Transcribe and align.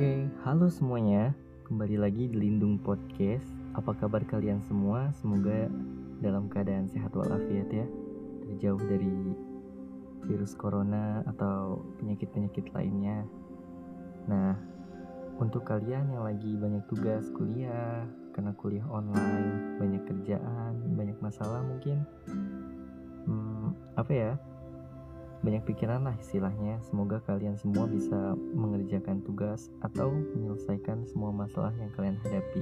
Oke, 0.00 0.32
halo 0.48 0.64
semuanya. 0.72 1.36
Kembali 1.68 2.00
lagi 2.00 2.24
di 2.24 2.32
Lindung 2.32 2.80
Podcast. 2.80 3.44
Apa 3.76 3.92
kabar 3.92 4.24
kalian 4.24 4.64
semua? 4.64 5.12
Semoga 5.12 5.68
dalam 6.24 6.48
keadaan 6.48 6.88
sehat 6.88 7.12
walafiat 7.12 7.68
ya. 7.68 7.84
Terjauh 8.40 8.80
dari 8.80 9.36
virus 10.24 10.56
corona 10.56 11.20
atau 11.28 11.84
penyakit-penyakit 12.00 12.72
lainnya. 12.72 13.28
Nah, 14.24 14.56
untuk 15.36 15.68
kalian 15.68 16.08
yang 16.16 16.24
lagi 16.24 16.56
banyak 16.56 16.80
tugas 16.88 17.28
kuliah, 17.36 18.08
karena 18.32 18.56
kuliah 18.56 18.88
online, 18.88 19.76
banyak 19.76 20.00
kerjaan, 20.08 20.96
banyak 20.96 21.20
masalah 21.20 21.60
mungkin. 21.60 22.08
Hmm, 23.28 23.76
apa 24.00 24.12
ya? 24.16 24.32
Banyak 25.40 25.64
pikiran 25.64 26.04
lah 26.04 26.16
istilahnya. 26.20 26.80
Semoga 26.84 27.24
kalian 27.24 27.56
semua 27.56 27.88
bisa 27.88 28.36
mengerjakan 28.52 29.24
tugas 29.24 29.72
atau 29.80 30.12
menyelesaikan 30.12 31.08
semua 31.08 31.32
masalah 31.32 31.72
yang 31.80 31.88
kalian 31.96 32.20
hadapi. 32.20 32.60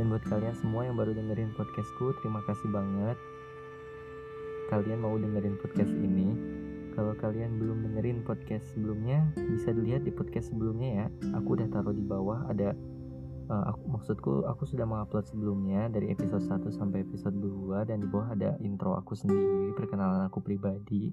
Dan 0.00 0.08
buat 0.08 0.24
kalian 0.24 0.56
semua 0.56 0.88
yang 0.88 0.96
baru 0.96 1.12
dengerin 1.12 1.52
podcastku, 1.52 2.16
terima 2.24 2.40
kasih 2.48 2.68
banget. 2.72 3.16
Kalian 4.72 5.04
mau 5.04 5.12
dengerin 5.20 5.60
podcast 5.60 5.92
ini. 5.92 6.32
Kalau 6.96 7.12
kalian 7.16 7.60
belum 7.60 7.84
dengerin 7.88 8.24
podcast 8.24 8.72
sebelumnya, 8.72 9.28
bisa 9.36 9.72
dilihat 9.72 10.04
di 10.04 10.12
podcast 10.12 10.52
sebelumnya 10.52 10.90
ya. 11.04 11.06
Aku 11.36 11.56
udah 11.56 11.68
taruh 11.68 11.92
di 11.92 12.04
bawah 12.04 12.48
ada 12.48 12.72
uh, 13.52 13.64
aku 13.68 13.84
maksudku 13.92 14.32
aku 14.48 14.64
sudah 14.64 14.88
mengupload 14.88 15.28
sebelumnya 15.28 15.92
dari 15.92 16.08
episode 16.08 16.40
1 16.40 16.72
sampai 16.72 17.04
episode 17.04 17.36
2 17.36 17.84
dan 17.84 18.00
di 18.00 18.08
bawah 18.08 18.32
ada 18.32 18.56
intro 18.64 18.96
aku 18.96 19.12
sendiri, 19.12 19.76
perkenalan 19.76 20.24
aku 20.24 20.40
pribadi. 20.40 21.12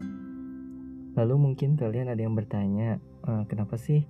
Lalu 1.20 1.35
mungkin 1.35 1.75
kalian 1.75 2.07
ada 2.07 2.21
yang 2.23 2.38
bertanya, 2.38 3.02
e, 3.27 3.44
kenapa 3.52 3.75
sih 3.75 4.08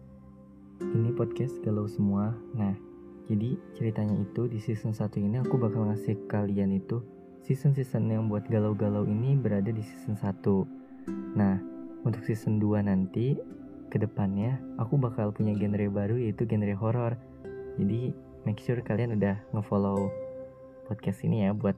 ini 0.84 1.10
podcast 1.18 1.58
galau 1.66 1.90
semua? 1.90 2.38
Nah, 2.54 2.78
jadi 3.26 3.58
ceritanya 3.74 4.14
itu 4.22 4.46
di 4.46 4.62
season 4.62 4.94
1 4.94 5.18
ini 5.18 5.42
aku 5.42 5.58
bakal 5.58 5.90
ngasih 5.90 6.30
kalian 6.30 6.78
itu 6.78 7.02
season-season 7.50 8.14
yang 8.14 8.30
buat 8.30 8.46
galau-galau 8.46 9.10
ini 9.10 9.34
berada 9.34 9.74
di 9.74 9.82
season 9.82 10.14
1. 10.14 10.38
Nah, 11.34 11.58
untuk 12.06 12.22
season 12.22 12.62
2 12.62 12.86
nanti 12.86 13.34
ke 13.90 13.98
depannya 13.98 14.62
aku 14.78 15.02
bakal 15.02 15.34
punya 15.34 15.58
genre 15.58 15.88
baru 15.90 16.22
yaitu 16.22 16.46
genre 16.46 16.76
horror. 16.78 17.18
Jadi 17.80 18.14
make 18.48 18.60
sure 18.64 18.80
kalian 18.80 19.20
udah 19.20 19.36
ngefollow 19.52 20.08
podcast 20.88 21.24
ini 21.28 21.48
ya 21.48 21.52
buat 21.52 21.76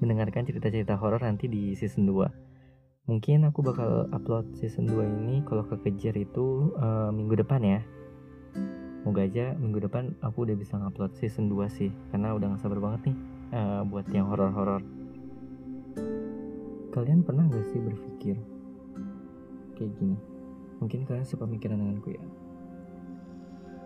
mendengarkan 0.00 0.48
cerita-cerita 0.48 0.96
horor 0.96 1.20
nanti 1.20 1.48
di 1.48 1.72
season 1.76 2.08
2 2.08 2.50
mungkin 3.08 3.42
aku 3.48 3.60
bakal 3.64 4.06
upload 4.14 4.54
season 4.54 4.86
2 4.86 5.02
ini 5.18 5.34
kalau 5.42 5.66
kekejar 5.66 6.14
itu 6.14 6.70
uh, 6.78 7.10
minggu 7.10 7.42
depan 7.42 7.58
ya. 7.64 7.80
Moga 9.00 9.24
aja 9.24 9.56
minggu 9.56 9.80
depan 9.88 10.12
aku 10.20 10.44
udah 10.44 10.56
bisa 10.60 10.76
ngupload 10.76 11.16
season 11.16 11.48
2 11.48 11.72
sih 11.72 11.88
Karena 12.12 12.36
udah 12.36 12.52
gak 12.52 12.60
sabar 12.60 12.84
banget 12.84 13.08
nih 13.08 13.16
uh, 13.56 13.82
buat 13.88 14.04
yang 14.12 14.28
horor-horor. 14.28 14.84
Kalian 16.92 17.24
pernah 17.24 17.48
gak 17.48 17.64
sih 17.72 17.80
berpikir 17.80 18.36
Kayak 19.72 19.96
gini? 19.96 20.16
Mungkin 20.84 21.08
kalian 21.08 21.24
sepemikiran 21.24 21.80
denganku 21.80 22.12
ya 22.12 22.24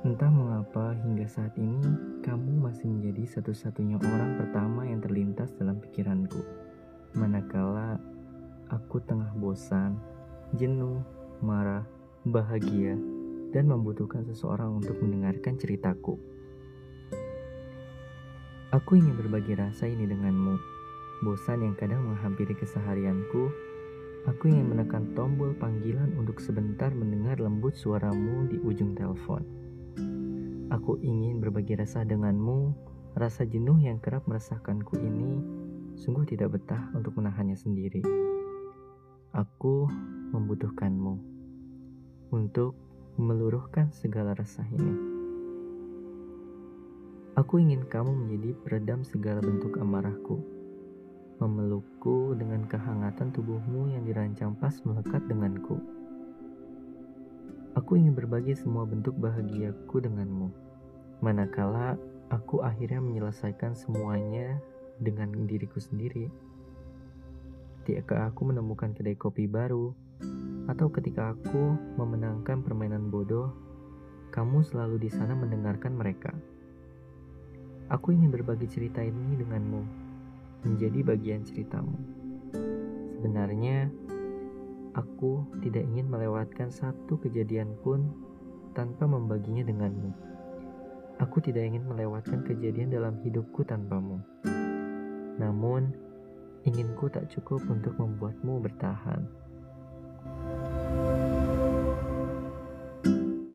Entah 0.04 0.28
mengapa 0.28 0.92
hingga 1.00 1.24
saat 1.24 1.56
ini 1.56 1.80
kamu 2.20 2.60
masih 2.60 2.92
menjadi 2.92 3.24
satu-satunya 3.40 3.96
orang 3.96 4.36
pertama 4.36 4.84
yang 4.84 5.00
terlintas 5.00 5.56
dalam 5.56 5.80
pikiranku. 5.80 6.44
Manakala 7.16 7.96
aku 8.68 9.00
tengah 9.00 9.32
bosan, 9.32 9.96
jenuh, 10.60 11.00
marah, 11.40 11.88
bahagia, 12.28 13.00
dan 13.56 13.64
membutuhkan 13.64 14.28
seseorang 14.28 14.76
untuk 14.76 15.00
mendengarkan 15.00 15.56
ceritaku. 15.56 16.20
Aku 18.76 19.00
ingin 19.00 19.16
berbagi 19.16 19.56
rasa 19.56 19.88
ini 19.88 20.04
denganmu. 20.04 20.60
Bosan 21.24 21.64
yang 21.64 21.80
kadang 21.80 22.04
menghampiri 22.04 22.52
keseharianku, 22.52 23.48
aku 24.28 24.52
ingin 24.52 24.68
menekan 24.68 25.16
tombol 25.16 25.56
panggilan 25.56 26.12
untuk 26.20 26.44
sebentar 26.44 26.92
mendengar 26.92 27.40
lembut 27.40 27.72
suaramu 27.72 28.44
di 28.52 28.60
ujung 28.60 28.92
telepon. 28.92 29.63
Aku 30.74 30.98
ingin 30.98 31.38
berbagi 31.38 31.78
rasa 31.78 32.02
denganmu, 32.02 32.74
rasa 33.14 33.46
jenuh 33.46 33.78
yang 33.78 34.02
kerap 34.02 34.26
meresahkanku 34.26 34.98
ini 34.98 35.38
sungguh 35.94 36.26
tidak 36.26 36.58
betah 36.58 36.90
untuk 36.98 37.14
menahannya 37.14 37.54
sendiri. 37.54 38.02
Aku 39.30 39.86
membutuhkanmu 40.34 41.14
untuk 42.34 42.74
meluruhkan 43.14 43.94
segala 43.94 44.34
resah 44.34 44.66
ini. 44.66 44.98
Aku 47.38 47.62
ingin 47.62 47.86
kamu 47.86 48.10
menjadi 48.10 48.58
peredam 48.66 49.06
segala 49.06 49.46
bentuk 49.46 49.78
amarahku, 49.78 50.42
memelukku 51.38 52.34
dengan 52.34 52.66
kehangatan 52.66 53.30
tubuhmu 53.30 53.94
yang 53.94 54.02
dirancang 54.02 54.58
pas 54.58 54.74
melekat 54.82 55.22
denganku. 55.30 55.78
Aku 57.78 57.94
ingin 57.94 58.14
berbagi 58.14 58.58
semua 58.58 58.86
bentuk 58.86 59.18
bahagiaku 59.18 59.98
denganmu, 60.02 60.63
manakala 61.22 61.98
aku 62.32 62.64
akhirnya 62.64 62.98
menyelesaikan 62.98 63.76
semuanya 63.76 64.58
dengan 64.98 65.30
diriku 65.46 65.78
sendiri 65.78 66.30
ketika 67.84 68.32
aku 68.32 68.48
menemukan 68.48 68.96
kedai 68.96 69.12
kopi 69.12 69.44
baru, 69.44 69.92
atau 70.72 70.88
ketika 70.88 71.36
aku 71.36 71.76
memenangkan 72.00 72.64
permainan 72.64 73.12
bodoh, 73.12 73.52
kamu 74.32 74.64
selalu 74.64 75.04
di 75.04 75.12
sana 75.12 75.36
mendengarkan 75.36 75.92
mereka. 75.92 76.32
Aku 77.92 78.16
ingin 78.16 78.32
berbagi 78.32 78.64
cerita 78.72 79.04
ini 79.04 79.36
denganmu, 79.36 79.82
menjadi 80.64 81.04
bagian 81.04 81.44
ceritamu. 81.44 81.92
Sebenarnya, 83.20 83.92
aku 84.96 85.44
tidak 85.60 85.84
ingin 85.84 86.08
melewatkan 86.08 86.72
satu 86.72 87.20
kejadian 87.20 87.76
pun 87.84 88.16
tanpa 88.72 89.04
membaginya 89.04 89.60
denganmu. 89.60 90.33
Aku 91.22 91.38
tidak 91.38 91.66
ingin 91.70 91.86
melewatkan 91.86 92.42
kejadian 92.42 92.90
dalam 92.90 93.18
hidupku 93.22 93.62
tanpamu. 93.62 94.18
Namun, 95.38 96.04
Inginku 96.64 97.12
tak 97.12 97.28
cukup 97.28 97.60
untuk 97.68 97.92
membuatmu 98.00 98.56
bertahan. 98.64 99.20